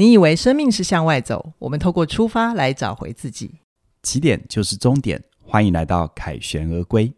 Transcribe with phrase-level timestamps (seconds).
[0.00, 3.56] 你以为生命是向外走，我们透过出发来找回自己。
[4.02, 7.12] 起点就是终点，欢迎来到凯旋而归。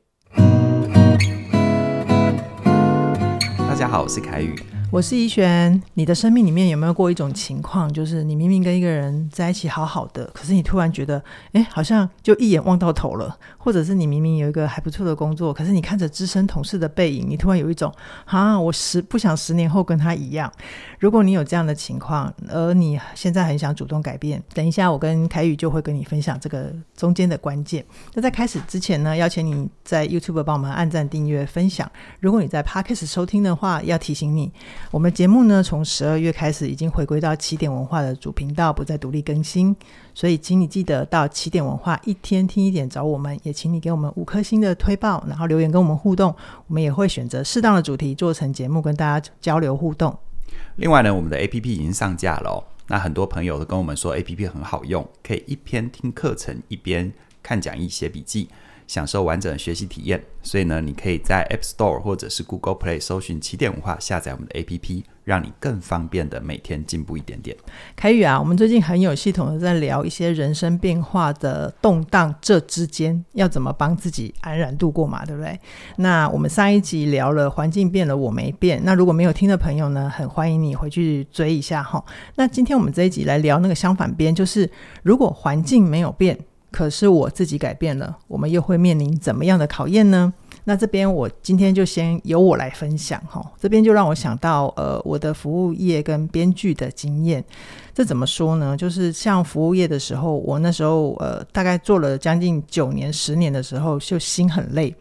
[3.56, 4.60] 大家好，我是凯宇。
[4.93, 17.91] 我是怡璇，你的生命里面有没有过一种情况，就是你明明跟一个人在一起好好的，可是你突然觉得，哎，好像就一眼望到头了，或者是你明明有一个还不错的工作，可是你看着资深同事的背影，你突然有一种，
[18.27, 20.52] 啊，我十不想十年后跟他一样。
[20.98, 27.83] 如果你有这样的情况，而你现在很想主动改变，等一下我跟凯宇就会跟你分享这个中间的关键。
[28.12, 31.91] 那在开始之前呢，邀请你在 YouTube 帮我们按赞、订阅、分享。
[32.20, 34.52] 如果你在 Podcast 收听的话，要提醒你。
[34.91, 39.74] 我们节目呢，从十二月开始已经回归到起点文化的主频道，不再独立更新。
[40.14, 46.34] 所以，请你记得到起点文化一天听一点找我们，也请你给我们五颗星的推报，然后留言跟我们互动。
[46.66, 50.14] 我们也会选择适当的主题做成节目，跟大家交流互动。
[50.77, 52.62] 另外呢，我们的 APP 已经上架了。
[52.88, 57.10] 那很多朋友都跟我们说 APP 很好用，可以一边听课程一边
[57.42, 58.48] 看讲义写笔记。
[58.86, 67.56] 享受完整的学习体验，所以呢，你可以在 App Store 或者是 Google Play 搜寻起点文化，下载我们的 APP，让你更方便的每天进步一点点。
[67.97, 75.58] 凯宇啊，我们最近很有系统的在聊一些人生变化的动荡，这之间要怎么帮自己安然度过嘛，对不对？
[75.97, 78.80] 那我们上一集聊了环境变了，我没变。
[78.84, 82.05] 那如果没有听的朋友呢，很欢迎你回去追一下哈。
[82.34, 84.70] 那今天我们这一集来聊那个相反边，就是
[85.03, 86.38] 如果环境没有变。
[86.73, 90.33] 可是我自己改变了，我们又会面临怎么样的考验呢？
[90.65, 97.45] 那这边我今天就先由我来分享哈，这边就让我想到呃我的服务业跟编剧的经验。
[97.93, 98.77] 这怎么说呢？
[98.77, 104.95] 就是像服务业的时候，我那时候呃大概做了将近九年、十年的时候，就心很累。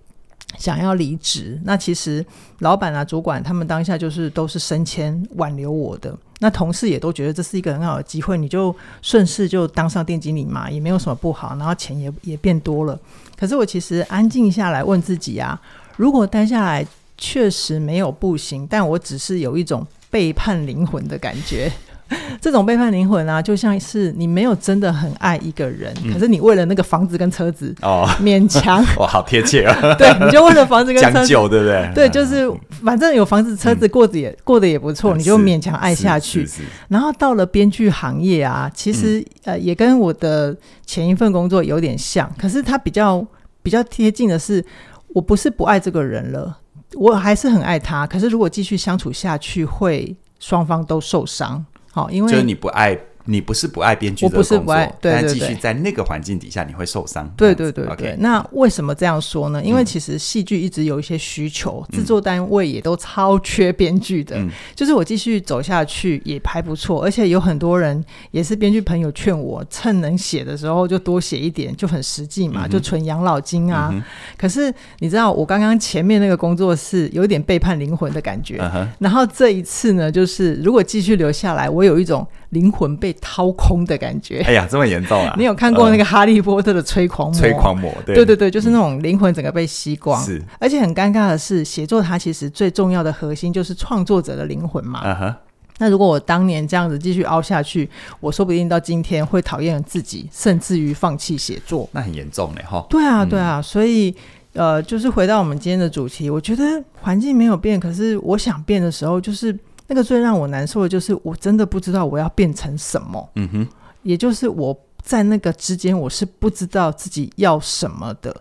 [0.58, 2.26] 想要离职，那其实
[2.60, 13.00] 老板啊、主管他们当下就是都是升迁挽留我的，那同事也都觉得这是一个很好的机会，你就顺势就当上店经理嘛，也没有什么不好，然后钱也也变多了。
[13.38, 15.60] 可是我其实安静下来问自己啊，
[15.98, 16.86] 如果待下来
[17.18, 21.72] 确实没有不行，但我只是有一种背叛灵魂的感觉。
[22.42, 29.76] 这种背叛灵魂啊，就像是你没有真的很爱一个人，嗯、可是你为了那个房子跟车子哦，勉强 哇，好贴切啊！
[29.96, 31.92] 对，你就为了房子跟车子将就，对不对？
[31.96, 32.52] 对，就是
[32.84, 36.48] 反正有房子车子过得也、嗯、过得也不错，你就勉强爱下去。
[36.88, 40.56] 然后到了编剧行业啊，其实、嗯、呃也跟我的
[40.86, 43.26] 前一份工作有点像，可是它比较
[43.64, 44.64] 比较贴近的是，
[45.10, 46.58] 我不是不爱这个人了，
[46.96, 51.64] 我还是很爱他，可是如果继续相处下去，会双方都受伤。
[51.92, 52.98] 好，因为就是你不爱。
[53.26, 57.32] 你不是不爱编剧我不是不爱，对对对，但继续在那个环境底下，你会受伤。
[57.38, 59.64] 对对对对.那为什么这样说呢？
[59.64, 64.50] 因为其实戏剧一直有一些需求，嗯、制作单位也都超缺编剧的、嗯。
[64.76, 74.02] 就是我继续走下去也还不错，而且有很多人也是编剧朋友劝我，趁能写的时候就多写一点，就很实际嘛，嗯、就存养老金啊、嗯。
[74.38, 82.28] 可是你知道，我刚刚前面那个工作是有点背叛灵魂的感觉、嗯，然后这一次呢，就是如果继续留下来，我有一种。
[82.52, 84.40] 灵魂被掏空的感觉。
[84.48, 85.34] 哎呀，这么严重啊！
[85.40, 87.38] 你有看过那个《哈利波特》的催狂魔？
[87.38, 90.22] 催狂魔，对对对对，就是那种灵魂整个被吸光。
[90.24, 95.36] 是，而且很尴尬的是，写作它其实最重要的核心就是创作者的灵魂嘛。
[95.78, 97.90] 那如果我当年这样子继续凹下去，
[98.20, 101.90] 我说不定到今天会讨厌自己，甚至于放弃写作。
[101.92, 102.86] 那很严重嘞，哈。
[102.90, 104.14] 对啊，对啊，所以
[104.54, 106.64] 呃，就是回到我们今天的主题，我觉得
[107.02, 109.58] 环境没有变，可是我想变的时候，就是。
[109.92, 113.30] 那个最让我难受的就是，我真的不知道我要变成什么。
[113.36, 113.68] 嗯哼，
[114.04, 118.34] 也就是我在那个之间，我是不知道自己要什么的。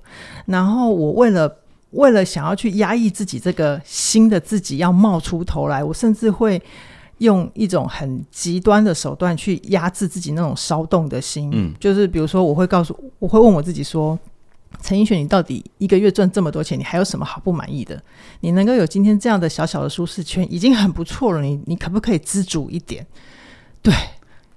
[0.47, 1.53] 然后我为了
[1.91, 6.63] 为了想要去压抑自己这个新的自己要冒出头来，我甚至会
[7.19, 11.51] 用一种很极端的手段去压制自己那种骚动的心。
[11.53, 14.17] 嗯，就是比如说，我会告诉，我会问我自己说。
[14.83, 18.01] 陈奕迅，你到底一个月赚这么多钱，你还有什么好不满意的？
[18.41, 21.43] 你能够有今天这样的小小的舒适圈，已经很不错了。
[21.43, 23.07] 你你可不可以知足一点？
[23.83, 23.93] 对，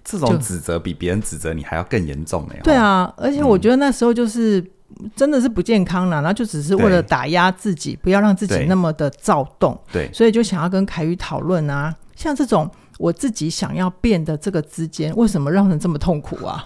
[0.03, 2.53] 这种指责比别人指责你还要更严重呢。
[2.63, 4.59] 对啊，而且我觉得那时候就是、
[5.01, 9.77] 嗯、真的是不健康了，然后就只是为了打压自己，不要让自己那么的躁动。
[9.91, 16.63] 对，所以就想要跟凯宇讨论啊，像这种我自己想要变的这个之间，为什么让人这么痛苦啊？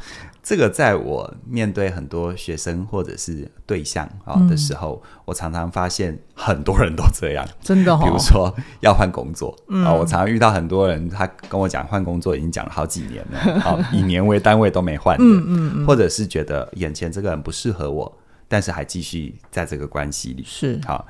[0.47, 7.99] 这个在我面对很多学生或者是对象啊的时候，嗯，我常常发现很多人都这样，真的，哦。
[8.01, 18.17] 比如说要换工作啊，嗯，我常常遇到很多人，他跟我讲换工作已经讲了好几年了，好 以年为单位都没换的，嗯嗯嗯，或者是觉得眼前这个人不适合我，
[18.47, 20.45] 但是还继续在这个关系里。
[20.47, 21.05] 是好，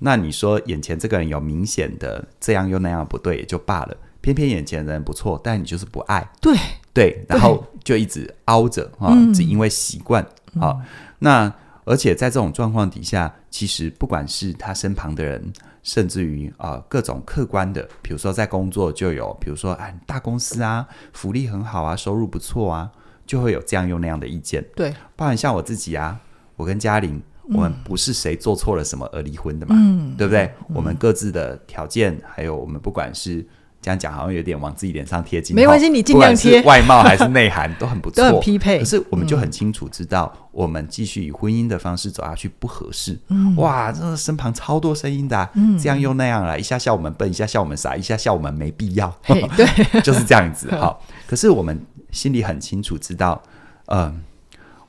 [0.00, 3.96] 那你说眼前这个人有明显的这样又那样不对也就罢了。
[4.24, 6.26] 偏偏眼前人不错，但你就是不爱。
[6.40, 6.56] 对
[6.94, 10.22] 对，然后就一直凹着啊，嗯、只因为习惯
[10.58, 10.72] 啊。
[10.72, 10.82] 嗯、
[11.18, 11.54] 那
[11.84, 22.90] 而且在这种状况底下，其实不管是他身旁的人，甚至于啊、呃、各种客观的，比如说在工作就有，比如说哎大公司啊，福利很好啊，收入不错啊，
[23.26, 24.64] 就会有这样用那样的意见。
[24.74, 26.18] 对，包含像我自己啊，
[26.56, 27.20] 我跟嘉玲，
[27.50, 30.46] 我们不是谁做错了什么而离婚的嘛，嗯、对不对？
[30.60, 33.46] 嗯、我们各自的条件，还有我们不管是。
[33.84, 36.62] 这样讲好像有点往自己脸上贴金，没关系，你尽量贴。
[36.62, 38.78] 外貌还是内涵都很不错， 都很匹配。
[38.78, 43.20] 可是我们就很清楚知道，我们继续以婚姻的方式走下去不合适。
[43.28, 49.14] 嗯、哇，这身旁超多声音的、啊，嗯、这样又那样了，一下笑我们笨，一下笑我们傻，一下笑我们没必要。
[49.54, 49.66] 对，
[50.00, 50.74] 就是这样子。
[50.76, 51.78] 好，可是我们
[52.10, 53.42] 心里很清楚知道，
[53.88, 54.14] 嗯、呃，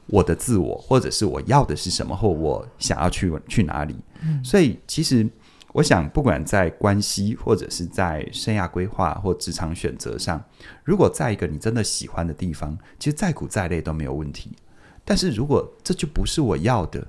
[0.05, 3.93] 我的自我或者是我要的是什么，或我想要去去哪里。
[4.21, 5.27] 嗯、所以其实。
[5.75, 10.41] 我想，不管在关系，或者是在生涯规划或职场选择上，
[10.85, 14.55] 如果在一个你真的喜欢的地方，其实再苦再累都没有问题。
[15.03, 17.05] 但是如果这就不是我要的，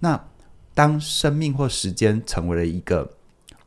[0.00, 0.22] 那
[0.74, 3.10] 当生命或时间成为了一个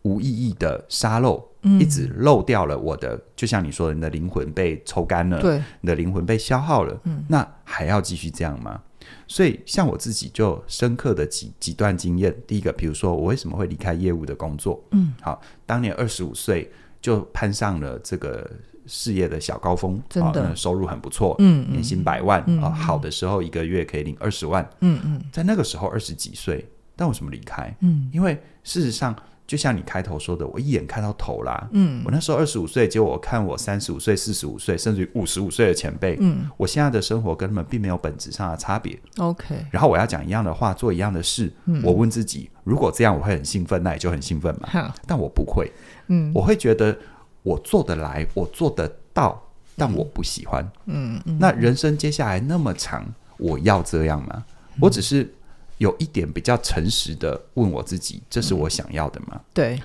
[0.04, 8.84] 无意义的沙漏，嗯、一直漏掉了我的，就像你说的，你的灵魂被抽干了，对，你的灵魂被消耗了，嗯、那还要继续这样吗？
[9.28, 12.36] 所以，像我自己就深刻的几几段经验。
[12.46, 14.84] 第一个，比如说我为什么会离开业务的工作？
[14.92, 16.72] 嗯，好，当年二十五岁
[17.02, 18.50] 就攀上了这个
[18.86, 27.76] 事业的小高峰，真的，收入很不错，嗯，年薪百万啊，嗯，好的时候一个月可以领二十万，嗯嗯，在那个时候二十几岁，但为什么离开？
[27.82, 29.16] 嗯，因为事实上。
[29.48, 31.70] 就像你开头说的，我一眼看到头啦。
[31.72, 39.00] 嗯，我那时候二十五岁，结果我看我三十五岁、四十五岁，甚至于五十五岁的前辈，嗯，我现在的生活跟他们并没有本质上的差别。
[39.20, 41.50] OK，然后我要讲一样的话，做一样的事。
[41.66, 44.68] 嗯，我问自己，如果这样我会很兴奋，那也就很兴奋嘛。
[44.70, 45.72] 好但我不会。
[46.08, 46.98] 嗯，我会觉得
[47.42, 49.42] 我做得来，我做得到，
[49.78, 50.70] 但我不喜欢。
[50.88, 53.06] 嗯嗯，那人生接下来那么长，
[53.38, 54.44] 我要这样吗？
[54.80, 55.34] 我只是
[55.78, 59.42] 有一点比较诚实的问我自己，这是我想要的吗？
[59.54, 59.82] 对。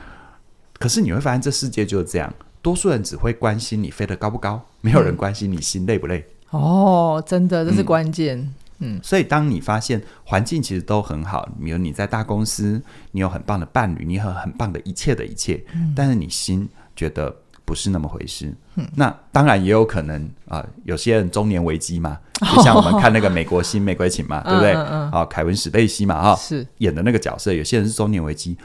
[0.79, 6.25] 可是你会发现，这世界就是这样，多数人只会关心你飞得高不高，没有人关心你心累不累。
[6.51, 8.39] 哦，真的，这是关键。
[8.81, 18.55] 嗯，嗯，所以当你发现环境其实都很好，比如你在大公司，你有很棒的伴侣，你有很棒的一切的一切，嗯，但是你心觉得不是那么回事。
[18.77, 22.19] 嗯，那当然也有可能啊，呃，有些人中年危机嘛，
[22.55, 24.73] 就像我们看那个《美国新玫瑰情》嘛，哦，对不对？
[24.73, 28.57] 嗯嗯，啊，凯文史贝西嘛，哈，是演的那个角色，有些人是中年危机。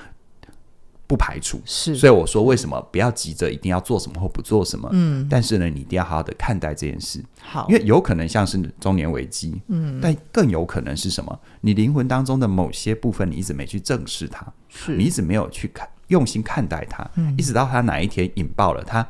[1.10, 4.90] 不排除是，所以我说为什么不要急着一定要做什么或不做什么？
[4.92, 7.24] 嗯，但是呢，你一定要好好的看待这件事。
[7.42, 11.40] 好，因为有可能像是中年危机，嗯，但更有可能是什么？
[11.62, 19.08] 你灵魂当中的某些部分，你一直没去正视它，是你一直没有去看用心看待它，嗯，一直到它哪一天引爆了它，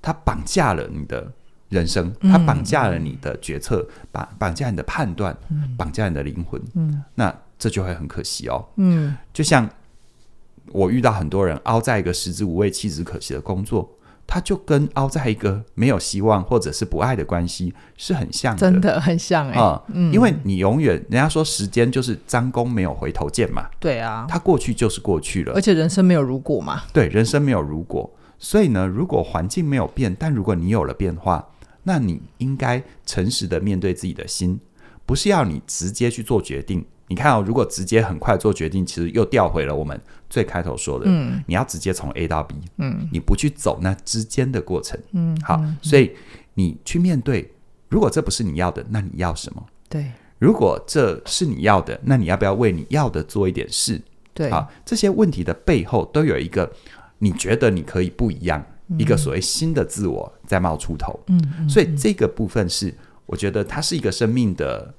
[0.00, 1.32] 它绑架了你的
[1.68, 5.36] 人生，它绑架了你的决策，绑绑架你的判断，
[5.76, 9.68] 绑架你的灵魂，嗯，那这就会很可惜哦，嗯，就像。
[10.68, 13.90] 我遇到很多人凹在一个食之无味弃之可惜的工作，
[14.32, 31.46] 他就跟凹在一个没有希望或者是不爱的关系是很像的，真的很像哎、欸啊，嗯，因为你永远人家说时间就是张弓没有回头箭嘛，对啊，它过去就是过去了，而且人生没有如果嘛，对，人生没有如果，所以呢，如果环境没有变，但如果你有了变化，
[31.82, 34.58] 那你应该诚实的面对自己的心，
[35.04, 36.82] 不是要你直接去做决定。
[37.12, 40.00] 你看哦，如果直接很快做决定，其实又调回了我们
[40.30, 46.12] 最开头说的，嗯，你要直接从 A 到 B，嗯，你不去走那之间的过程，嗯，好，嗯，所以
[46.54, 47.52] 你去面对，
[47.90, 49.62] 如果这不是你要的，那你要什么？
[49.90, 54.00] 对，如果这是你要的，那你要不要为你要的做一点事？
[54.32, 56.72] 对，好，这些问题的背后都有一个
[57.18, 62.94] 你觉得你可以不一样，嗯，一个所谓新的自我在冒出头，嗯，嗯，所以这个部分是
[63.26, 64.94] 我觉得它是一个生命的。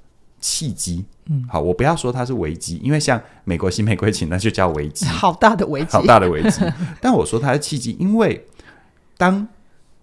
[0.46, 6.60] 契机，嗯，好，我不要说它是危机，因为像美国新玫瑰情，那就叫危机， 好大的危机，好大的危机。
[7.00, 8.46] 但我说它是契机，因为
[9.16, 9.46] 当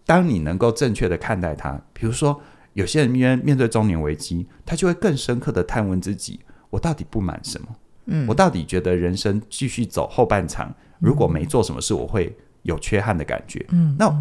[0.05, 2.41] 当你能够正确的看待它，比如说
[2.73, 7.67] 有些人面面对中年危机，他就会更深刻的探问自己：我到底不满什么？
[8.05, 13.65] 嗯，我到底觉得人生继续走后半场，如果没做什么事，我会有缺憾的感觉。
[13.69, 14.11] 嗯，那。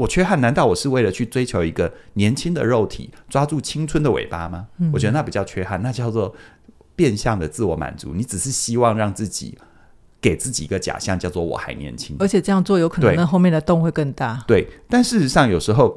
[0.00, 4.66] 我缺憾，难道我是为了去追求一个年轻的肉体，抓住青春的尾巴吗？
[4.78, 6.34] 嗯、我觉得那不叫缺憾，那叫做
[6.96, 8.14] 变相的自我满足。
[8.14, 9.58] 你只是希望让自己
[10.18, 12.16] 给自己一个假象，叫做我还年轻。
[12.18, 14.42] 而且这样做有可能那后面的洞会更大。
[14.46, 15.94] 对，但事实上有时候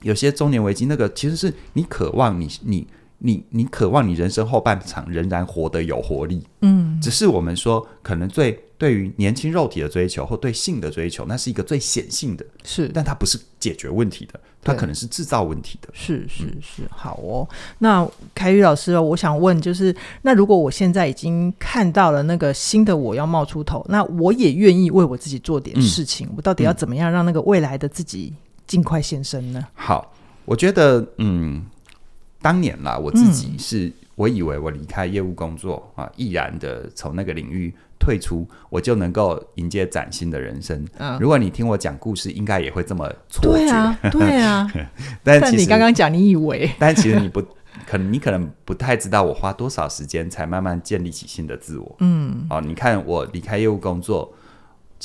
[0.00, 2.86] 有些中年危机，那个其实是你渴望你你
[3.26, 6.46] 你你渴望你人生后半场仍然活得有活力。
[6.60, 15.88] 嗯，只是我们说，可能最对于年轻肉体的追求或对性的追求，那是一个最显性的，是，但它不是解决问题的，它可能是制造问题的。
[15.94, 17.48] 是是是，好哦。
[17.78, 28.34] 那凯宇老师哦，我想问，就是那如果我现在已经看到了那个新的我要冒出头，那我也愿意为我自己做点事情，嗯、我到底要怎么样让那个未来的自己
[28.66, 29.66] 尽快现身呢？
[29.72, 30.12] 好，
[30.44, 31.64] 我觉得，嗯，
[32.44, 37.74] 当年啦，我自己是、嗯、我以为我离开业务工作啊，毅然的从那个领域。
[37.96, 40.86] 退出，我就能够迎接崭新的人生。
[40.98, 43.64] 嗯，如果你听我讲故事，应该也会这么错觉。
[43.64, 44.72] 对啊，对啊。
[45.24, 46.70] 但，但你刚刚讲，你以为？
[46.78, 47.40] 但其实你不
[47.86, 51.96] 可能，你可能不太知道我花多少时间才慢慢建立起新的自我。
[52.00, 54.30] 嗯，哦，你看我离开业务工作，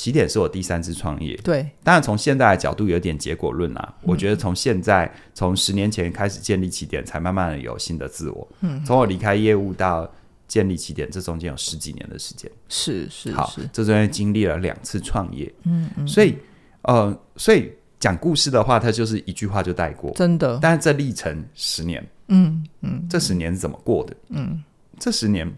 [0.00, 1.36] 起点是我第三次创业。
[1.44, 3.94] 对，当然从现在的角度有点结果论啊。
[4.02, 8.48] 嗯，我觉得从现在，从十年前开始建立起点，才慢慢的有新的自我。
[8.60, 10.10] 嗯，从我离开业务到。
[10.50, 16.36] 建立起点，这中间有十几年的时间，是是好，是这中间经历了两次创业，嗯嗯，所以
[16.82, 20.58] 呃，所以讲故事的话，它就是一句话就带过，真的。
[20.60, 24.16] 但是这历程十年，嗯嗯，这十年是怎么过的？
[24.30, 24.60] 嗯，
[24.98, 25.48] 这十年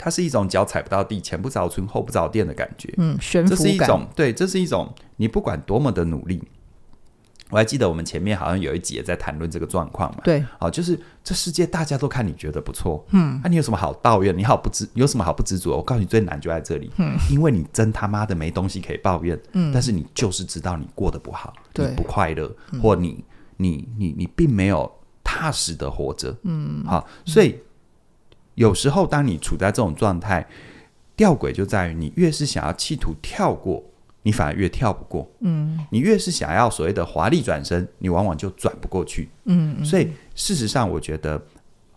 [0.00, 3.58] 它是一种脚踩不到地，前不着村后不着店的感觉，嗯，悬浮感。
[3.58, 6.42] 这是一种对，这是一种你不管多么的努力。
[7.50, 14.38] 我还记得我们前面好像有一集也在谈论这个状况嘛，对，好，就是这世界大家都看你觉得不错，嗯，那、啊、你有什么好抱怨？
[14.38, 15.70] 你好不知有什么好不知足？
[15.72, 22.48] 我告诉你，最难就在这里，嗯，因为你真他妈的没东西可以抱怨，嗯，但是你就是知道你过得不好，对，你不快乐，
[22.80, 23.24] 或你
[23.56, 24.88] 你你你并没有
[25.24, 27.58] 踏实的活着，嗯，好，所以
[28.54, 30.46] 有时候当你处在这种状态，
[31.16, 33.84] 吊诡就在于你越是想要企图跳过。
[34.22, 41.42] 你反而越跳不过，嗯，你越是想要所谓的华丽转身，你往往就转不过去，嗯，嗯，所以事实上，我觉得，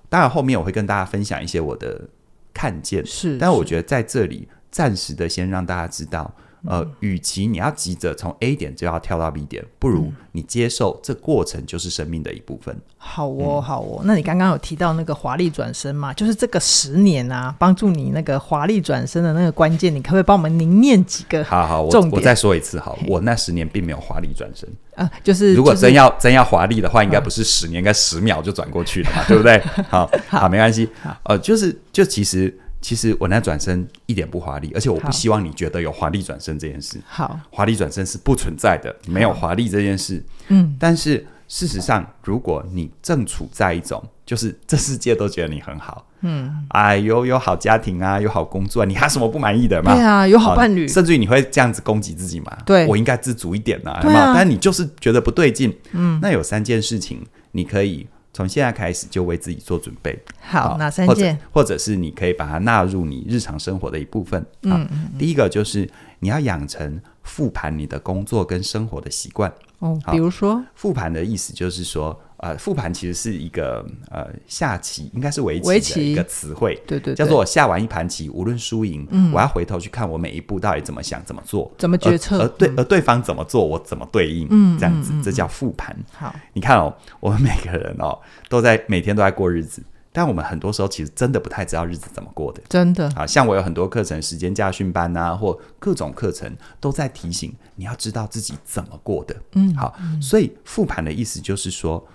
[0.08, 2.08] 当然后面我会跟大家分享一些我的
[2.54, 6.34] 看见，是，但我觉得在这里暂时的先让大家知道。
[6.66, 12.76] 呃，与其你要急着从 A 点就要跳到 B 点，不如你接受这过程就是生命的一部分。
[12.98, 14.02] 好哦，好哦。
[14.06, 16.14] 那你刚刚有提到那个华丽转身嘛？
[16.14, 21.44] 就是这个十年啊，帮助你那个华丽转身的那个关键，你可不可以帮我们凝念几个？
[21.44, 29.60] 好好，我我再说一次，好，我那十年并没有华丽转身啊，就是如果真要真要华丽的话，应该不是十年，应该十秒就转过去了嘛，对不对？
[29.90, 30.90] 好好，没关系。
[31.24, 32.58] 呃，就是就其实。
[32.84, 37.00] 其实我那转身一点不华丽，而且我不希望你觉得有华丽转身这件事。
[37.08, 40.22] 好，华丽转身是不存在的，没有华丽这件事。
[40.50, 49.96] 嗯，但是事实上，如果你正处在一种就是这世界都觉得你很好，嗯，哎，有有好家庭啊，有好工作啊，你还什么不满意的吗？
[49.96, 52.58] 对啊，有好伴侣，甚至于你会这样子攻击自己嘛？
[52.66, 58.06] 对，我应该知足一点啊，对啊，但你就是觉得不对劲，嗯，那有三件事情你可以。
[58.34, 60.18] 从现在开始就为自己做准备。
[60.42, 61.40] 好，哪三件？
[61.54, 64.46] 或者，是你可以把它纳入你日常生活的一部分。
[64.64, 69.54] 嗯，嗯，第一个就是你要养成复盘你的工作跟生活的习惯。
[69.80, 72.20] 哦，比如说复盘的意思就是说。
[72.44, 85.98] 呃，复盘其实是一个呃下棋，应该是围棋的一个词汇，对，对对，叫做我下完一盘棋，无论输赢，嗯，我要回头去看我每一步到底怎么想、怎么做、怎么决策，而，而对、嗯、而对方怎么做，我怎么对应，嗯，这样子，这叫复盘。
[86.12, 88.20] 好，你看哦，我们每个人哦
[88.50, 89.82] 都在每天都在过日子，
[90.12, 93.10] 但我们很多时候其实真的不太知道日子怎么过的，真的。
[93.16, 102.06] 啊，像我有很多课程，时间驾训班啊，或各种课程都在提醒你要知道自己怎么过的，嗯，好，嗯、所以复盘的意思就是说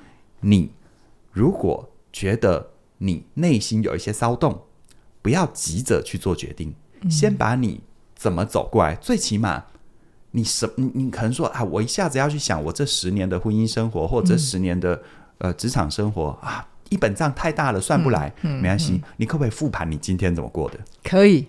[0.41, 0.71] 你。
[1.33, 4.63] 如果觉得你内心有一些骚动，
[5.23, 7.81] 不要急着去做决定，嗯、先把你
[8.17, 8.95] 怎么走过来。
[8.97, 9.65] 最起码，
[10.33, 15.03] 你什你你可能说啊，我一下子要去想我这十年的婚姻生活，或者这十年的、嗯、
[15.39, 18.33] 呃职场生活啊，一本账太大了，算不来。
[18.43, 20.79] 嗯嗯、没关系，你可不可以复盘你今天怎么过的？
[21.05, 21.47] 可以。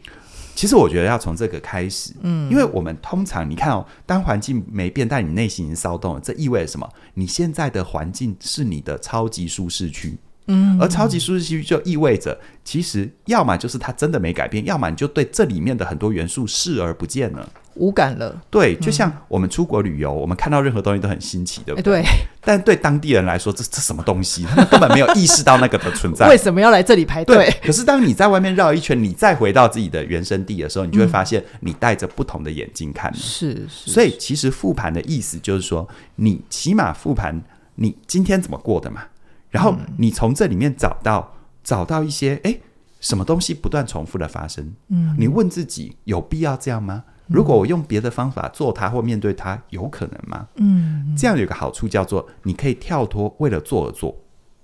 [0.56, 6.89] 其实我觉得要从这个开始，嗯，因为我们通常你看哦，当环境没变，但你内心已经骚动了，这意味着什么？
[7.13, 17.50] 你现在的环境是你的超级舒适区，嗯，而超级舒适区就意味着，其实要么就是它真的没改变，要么你就对这里面的很多元素视而不见了。
[17.79, 22.01] 无感了，对，就像我们出国旅游，嗯、我们看到任何东西都很新奇，对不对？
[22.01, 22.09] 对。
[22.41, 24.43] 但对当地人来说，这这什么东西？
[24.43, 26.27] 他们根本没有意识到那个的存在。
[26.29, 27.50] 为什么要来这里排队？
[27.63, 33.13] 可是当你在外面绕一圈，你再回到自己的原生地的时候，你就会发现，你带着不同的眼睛看。
[33.13, 33.91] 是、嗯、是。
[33.91, 37.41] 所以，其实复盘的意思就是说，你起码复盘
[37.75, 39.03] 你今天怎么过的嘛？
[39.50, 41.33] 然后你从这里面找到
[41.63, 42.57] 找到一些，哎，
[43.00, 44.74] 什么东西不断重复的发生？
[44.89, 45.15] 嗯。
[45.17, 47.03] 你问自己，有必要这样吗？
[47.29, 50.48] 如果我用别的方法做它或面对它，有可能吗？
[50.55, 54.15] 嗯，这样有个好处叫做，你可以跳脱为了做而做。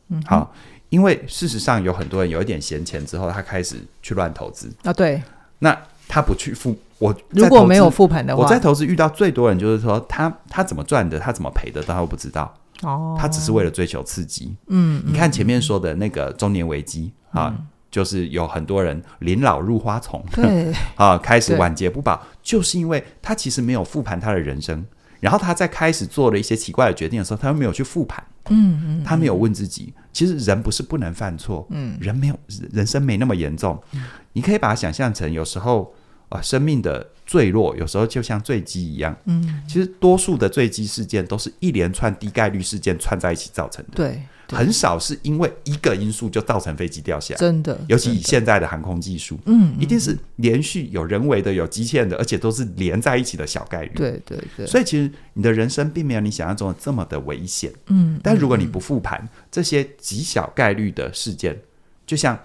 [0.10, 0.54] 嗯，好，
[0.90, 4.92] 因为事实上有很多人有一点闲钱之后，他开始去乱投资啊。
[4.92, 5.22] 对，
[5.60, 12.54] 那他不去复我如果没有复盘的话，我在投资遇到最多人就是说他他怎么赚的，他怎么赔的，他都不知道。
[12.84, 14.56] 哦，他只是为了追求刺激。
[14.68, 17.56] 嗯，你看前面说的那个中年危机、嗯、啊，
[17.96, 20.70] 就是有很多人临老入花丛，对。
[20.96, 24.86] 啊，开始晚节不保，就是因为他其实没有复盘他的人生，
[25.22, 28.22] 然后他在开始做了一些奇怪的决定的时候，他又没有去复盘。
[28.50, 32.38] 嗯嗯，他没有问自己，其实人不是不能犯错，嗯，人没有
[32.74, 35.96] 人生没那么严重，嗯、你可以把它想象成有时候
[36.28, 44.22] 啊、呃，生命的坠落有时候就像坠机一样，嗯，其实多数的坠机事件都是一连串低概率事件串在一起造成的，对。
[44.50, 47.80] 很少是因为一个因素就造成飞机掉下来，真的。
[47.88, 53.92] 尤其以现在的航空技术，嗯，一定是连续有人为的、有机械的，而且都是连在一起的小概率。
[53.96, 54.66] 对对对。
[54.68, 57.72] 所以其实你的人生并没有你想象中的这么的危险。
[57.88, 58.20] 嗯。
[58.22, 61.60] 但如果你不复盘这些极小概率的事件，
[62.06, 62.38] 就像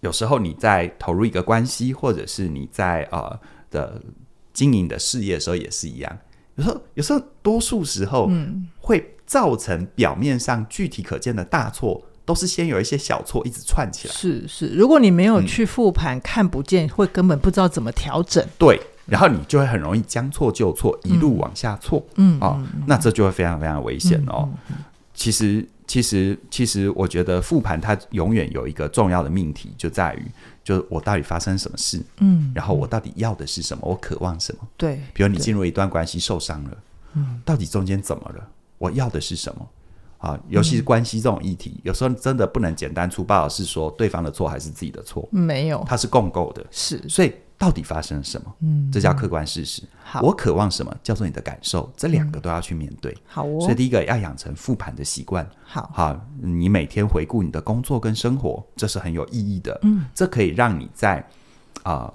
[0.00, 3.38] 有时候你在投入一个关系，或者是你在呃
[3.70, 4.00] 的
[4.52, 6.18] 经营的事业的时候，也是一样。
[6.54, 9.11] 有时候，有时候多数时候，嗯，会。
[9.26, 14.14] 造成表面上具体可见的大错，都是先有一些小错一直串起来。
[14.14, 18.46] 是是，如果你没有去复盘，嗯、看不见，会根本不知道怎么调整。
[18.58, 22.04] 对，然后你就会很容易将错就错，一路往下错。
[22.16, 24.48] 嗯，哦，嗯、那这就会非常非常危险哦。
[25.14, 30.22] 其实，其实，其实，我觉得复盘它永远有一个重要的命题，就在于，
[30.64, 32.02] 就是我到底发生什么事？
[32.18, 33.82] 嗯，然后我到底要的是什么？
[33.86, 34.66] 我渴望什么？
[34.76, 36.70] 对，比如你进入一段关系受伤了，
[37.14, 38.48] 嗯，到底中间怎么了？
[38.82, 39.68] 我要的是什么？
[40.18, 46.64] 啊，尤其是关系这种议题，嗯、有时候真的不能简单粗暴的是说对方的错还是自己的错，没有，它是共构的。
[46.70, 48.54] 是，所以到底发生了什么？
[48.60, 49.82] 嗯，这叫客观事实。
[50.04, 50.96] 好，我渴望什么？
[51.02, 53.10] 叫做你的感受，这两个都要去面对。
[53.12, 55.44] 嗯、好哦，所以第一个要养成复盘的习惯。
[55.64, 59.76] 好，好，你每天回顾你的工作跟生活，这是很有意义的。
[59.82, 61.18] 嗯，这可以让你在
[61.82, 62.14] 啊、呃、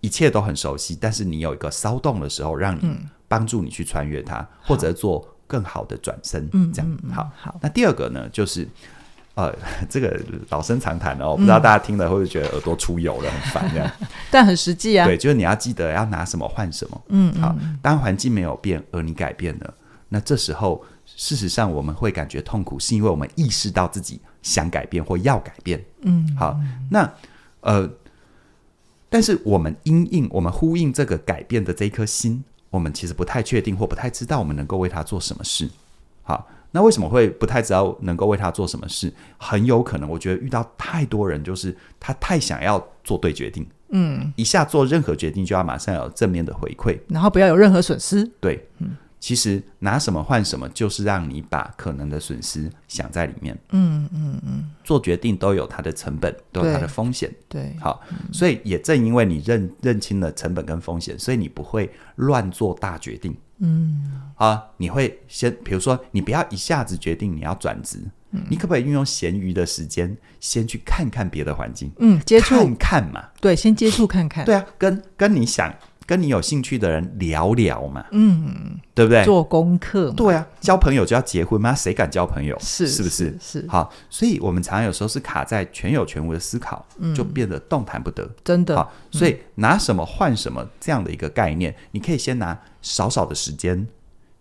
[0.00, 5.24] 一切都很熟悉，但是你有一个骚动的时候，让你帮助你去穿越它，嗯、或者做。
[5.48, 7.28] 更好的转身，嗯，这样好。
[7.36, 8.68] 好，那第二个呢，就是
[9.34, 9.52] 呃，
[9.90, 13.90] 这个老生常谈哦，我不知道大家听了会不会觉得耳朵出油了，很烦这样。
[14.30, 15.06] 但很实际啊。
[15.06, 17.02] 对，就是你要记得要拿什么换什么。
[17.08, 17.56] 嗯，好。
[17.80, 19.74] 当环境没有变，而你改变了，
[20.10, 25.82] 那这时候事实上我们会感觉痛苦，是因为我们意识到自己想改变或要改变。
[26.02, 26.60] 嗯，好。
[26.90, 27.10] 那
[27.62, 27.90] 呃，
[29.08, 32.44] 但是我们因应我们呼应这个改变的这一颗心。
[32.70, 35.68] 我们其实不太确定或不太知道我们能够为他做什么事。
[36.22, 39.12] 好，那为什么会不太知道能够为他做什么事？
[39.38, 48.30] 很有可能，我觉得遇到太多人，就是他太想要做对决定，嗯，一下做任何决定就要马上有正面的回馈，然后不要有任何损失。
[48.40, 48.96] 对，嗯。
[49.20, 53.56] 其实拿什么换什么，就是让你把可能的损失想在里面。
[53.70, 57.32] 嗯嗯嗯，做决定都有它的成本，都有它的风险。
[57.48, 58.00] 对，好，
[58.32, 63.36] 所以也正因为你认认清了成本跟风险，所以你不会乱做大决定。
[63.58, 67.98] 嗯，啊，你会先，比如说，你不要一下子决定你要转职，
[68.48, 71.90] 你可不可以运用闲余的时间，先去看看别的环境？
[71.98, 73.28] 嗯，接触看看嘛。
[73.40, 74.44] 对，先接触看看。
[74.44, 75.74] 对啊，跟跟你想。
[76.08, 79.22] 跟你有兴趣的人聊聊嘛，嗯，对不对？
[79.26, 81.74] 做功课，对啊，交朋友就要结婚吗？
[81.74, 82.56] 谁敢交朋友？
[82.58, 83.36] 是是不是？
[83.38, 88.26] 是，好，所以我们常常有时候是卡在全有全无的思考，嗯、就变得动弹不得。
[88.42, 93.86] 真的，好，所以拿什么换什么这样的一个概念，嗯、你可以先拿少少的时间、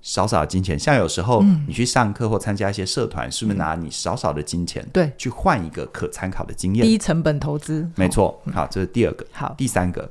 [0.02, 6.86] 少少的金钱，像有时候你去上课或参加一些社团，嗯、是不是拿你少少的金钱，对，去换一个可参考的经验？
[6.86, 8.42] 低成本投资，没错。
[8.54, 9.26] 好，这是第二个。
[9.34, 10.10] 好，第三个。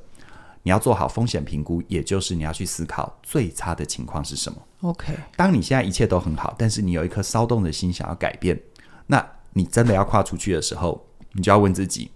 [0.67, 4.61] 你要做好风险评估，也就是你要去思考最差的情况是什么。
[4.81, 8.61] OK，当你现在一切都很好，但是你有一颗骚动的心想要改变，
[9.07, 12.11] 那你真的要跨出去的时候，你就要问自己，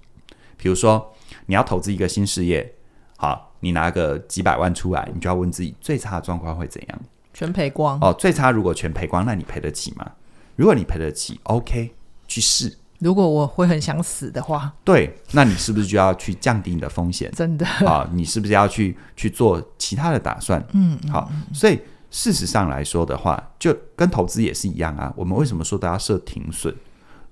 [0.57, 1.15] 比如说
[1.47, 2.75] 你要投资一个新事业，
[3.19, 7.01] 好，你拿个几百万出来，你就要问自己最差的状况会怎样？
[7.33, 10.11] 全赔光哦，最差如果全赔光，那你赔得起吗？
[10.57, 11.95] 如果你赔得起，OK，
[12.27, 12.77] 去试。
[13.01, 17.31] 如果我会很想死的话，对，那你是不是就要去降低你的风险？
[17.35, 20.65] 真的啊，你是不是要去去做其他的打算？
[20.73, 25.13] 嗯，好，所以事实上来说的话，就跟投资也是一样啊。
[25.17, 26.75] 我们为什么说都要设停损？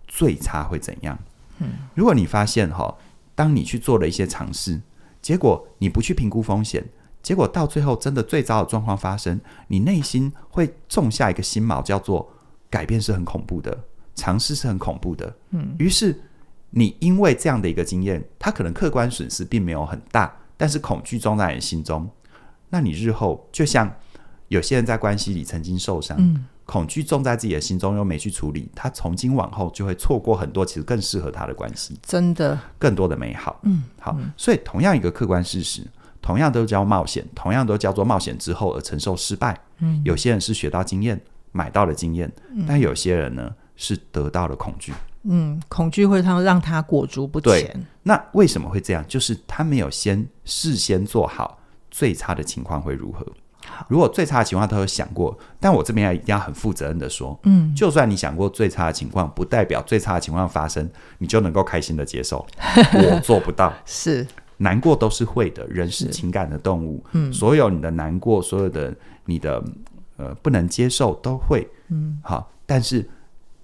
[0.06, 1.18] 最差会怎样？
[1.58, 2.96] 嗯，如果你发现哈，
[3.34, 4.80] 当你去做了一些尝试，
[5.20, 6.82] 结果你不去评估风险，
[7.22, 12.30] 结果到最后真的最糟的状况发生，你内心会种下一个心锚，叫做
[12.70, 13.76] 改变是很恐怖的。
[14.18, 16.20] 尝试是很恐怖的，嗯，于是
[16.70, 22.10] 你因为这样的一个经验，它可能客观损失并没有很大，但是恐惧装在你心中，
[22.68, 23.90] 那你日后就像
[24.48, 32.58] 有些人在关系里曾经受伤，嗯，恐惧种在自己的心中又没去处理，他从今往后就会错过很多其实更适合他的关系，真的。
[32.78, 33.60] 更多的美好。
[33.62, 35.82] 嗯，好，所以同样一个客观事实，
[36.20, 39.58] 同样都叫冒险，同样都叫做冒险之后而承受失败。
[39.78, 41.18] 嗯，有些人是学到经验，
[41.52, 42.30] 买到了经验，
[42.66, 44.92] 但有些人呢是得到了恐惧。
[45.22, 47.86] 嗯，恐惧会让让他裹足不前。
[48.02, 49.02] 那为什么会这样？
[49.08, 51.58] 就是他没有先事先做好
[51.90, 53.26] 最差的情况会如何。
[53.88, 60.88] 如果最差的情况他有想过，但我这边要一定要很负责任的说，嗯，就算你想过最差的情况，不代表最差的情况发生
[61.18, 62.46] 你就能够开心的接受。
[62.94, 68.94] 我做不到，是难过都是会的，人是情感的动物，嗯，所有你的难过，所有的
[69.26, 69.62] 你的
[70.16, 73.06] 呃不能接受都会，嗯，好，但是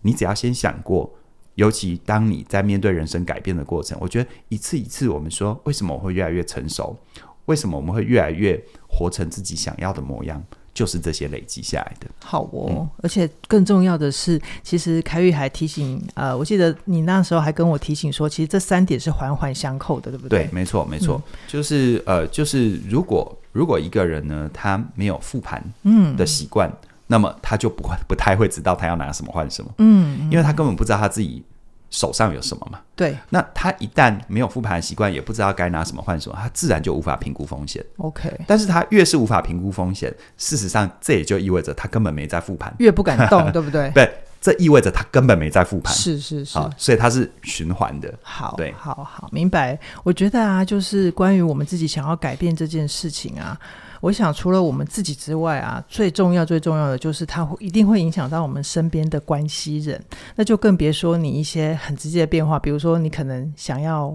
[0.05, 1.11] 你只要先想过。
[1.57, 6.97] 尤其当你在面对人生改变的过程，我觉得一次一次，我们说为什么我会越来越成熟？
[7.45, 10.43] 为什么我们会越来越活成自己想要的模样？
[10.75, 12.09] 就是这些累积下来的。
[12.25, 20.47] 好哦，嗯、而且更重要的是，其实凯宇还提醒，呃，我记得你那时候还跟我提醒说，其实这三点是环环相扣的，对不对？
[20.47, 26.69] 对，没错，没错，嗯、就是呃，就是如果如果一个人呢，他没有复盘嗯的习惯。
[26.69, 31.45] 嗯那么他就不会不太会知道他要拿什么换什么，嗯，嗯，因为他根本不知道他自己
[31.90, 32.81] 手上有什么嘛。
[32.97, 37.85] 对，那他一旦没有复盘的习惯，也不知道该拿什么换什么，他自然就无法评估风险。
[37.99, 43.90] OK，但是他越是无法评估风险，事实上这也就意味着他根本没在复盘，越不敢动， 对不对？
[43.90, 45.95] 对，这意味着他根本没在复盘。
[45.95, 48.12] 是是是，所以他是循环的。
[48.23, 49.79] 好，对，好好明白。
[50.03, 53.59] 我觉得啊，就是关于我们自己想要改变这件事情啊。
[54.05, 59.99] 我想，除了我们自己之外啊，最重要、最重要的就是它会一定会影响到我们身边的关系人，
[60.37, 64.14] 那就更别说你一些很直接的变化，比如说你可能想要。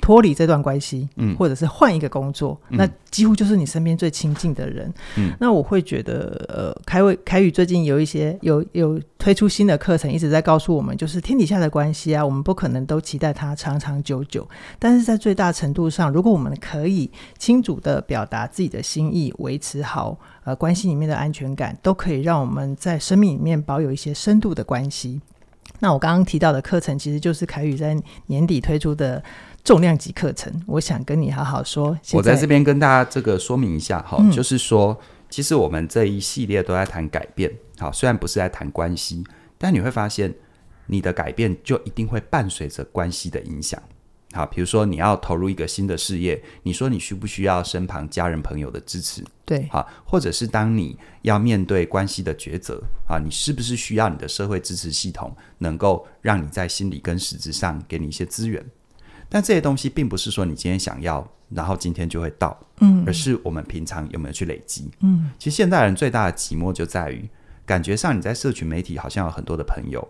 [0.00, 4.92] 脱离这段关系，嗯，或者是换一个工作，嗯、那几乎就是你身边最亲近的人。
[5.16, 25.20] 嗯，那我会觉得，呃，凯伟凯宇最近有一些有有推出新的课程，一直在告诉我们，就是天底下的关系啊，我们不可能都期待它长长久久，但是在最大程度上，如果我们可以清楚的表达自己的心意，维持好呃关系里面的安全感，都可以让我们在生命里面保有一些深度的关系。
[25.80, 29.22] 那我刚刚提到的课程，其实就是凯宇在年底推出的。
[29.64, 31.94] 重量级课程，我想跟你好好说。
[32.12, 37.52] 我在这边跟大家这个说明一下哈，嗯、就是说，其实我们这一系列都在谈改变。
[37.76, 39.22] 好，虽然不是在谈关系，
[39.58, 40.32] 但你会发现，
[40.86, 43.82] 你的改变就一定会伴随着关系的影响。
[44.38, 49.20] 好，比如说你要投入一个新的事业，你说你需不需要身旁家人朋友的支持？
[49.44, 58.64] 对，好，或者是当你要面对关系的抉择啊，你是不是需要你的社会支持系统能够让你在心理跟实质上给你一些资源？
[59.28, 67.28] 但这些东西并不是说你今天想要，然后今天就会到，嗯，而是我们平常有没有去累积，嗯，其实现代人最大的寂寞就在于，
[67.66, 70.06] 感觉上你在社群媒体好像有很多的朋友，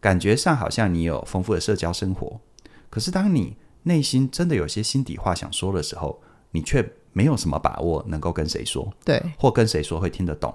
[0.00, 2.40] 感觉上好像你有丰富的社交生活，
[2.88, 6.20] 可是当你内心真的有些心底话想说的时候，
[6.50, 10.52] 你却没有什么把握能够跟谁说，对，或跟谁说会听得懂。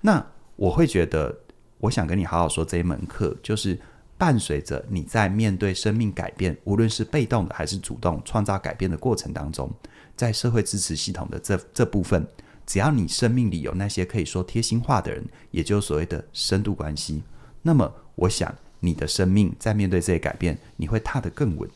[0.00, 1.32] 那我会觉得，
[1.78, 3.78] 我想跟你好好说这一门课，就是。
[4.18, 9.70] 伴随着你在面对生命改变，无论是被动的还是主动创造改变的过程当中，
[10.16, 12.26] 在社会支持系统的这这部分，
[12.64, 17.22] 只要你生命里有那些可以说贴心话的人，也就是所谓的深度关系，
[17.60, 21.68] 那么我想你的生命在面对这些改变，你会踏得更稳。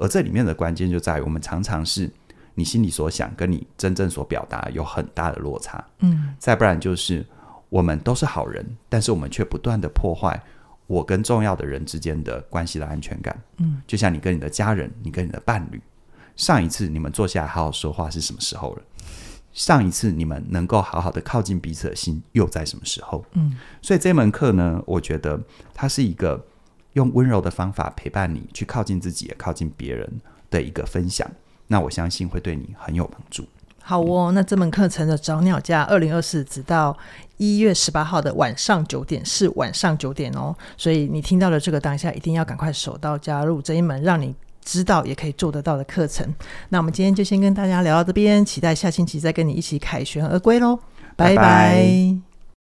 [0.00, 2.10] 而这里面的关键就在于，我们常常是
[2.54, 5.84] 你心里所想跟你真正所表达有很大的落差。
[6.00, 7.24] 嗯，再不然就是
[7.68, 10.42] 我们都是好人，但是我们却不断的破坏。
[10.86, 15.80] 我跟重要的人之间的关系的安全感，嗯，就像你跟你的家人，你跟你的伴侣，
[16.34, 18.82] 上一次你们坐下来好好说话是什么时候了？
[19.52, 23.24] 上一次你们能够好好的靠近彼此的心又在什么时候？
[23.34, 25.40] 嗯，所以这门课呢，我觉得
[25.72, 26.44] 它是一个
[26.94, 30.10] 用温柔的方法陪伴你去靠近自己，也靠近别人
[30.50, 31.30] 的一个分享。
[31.68, 33.44] 那我相信会对你很有帮助。
[33.82, 36.96] 好哦，那这门课程的早鸟价二零二四，直到
[37.38, 40.54] 一月十八号的晚上九点，是晚上九点哦。
[40.76, 46.32] 所以你听到的这个当下，一定要赶快手到加入这一门让你知道也可以做得到的课程。
[46.68, 50.78] 那我们今天就先跟大家聊到这边，期待下星期再跟你一起凯旋而归喽，
[51.16, 51.36] 拜拜。
[51.36, 52.29] 拜拜。